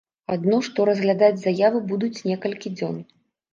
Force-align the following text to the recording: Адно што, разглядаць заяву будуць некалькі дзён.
Адно 0.35 0.57
што, 0.67 0.85
разглядаць 0.91 1.43
заяву 1.45 1.83
будуць 1.93 2.25
некалькі 2.31 2.75
дзён. 2.81 3.01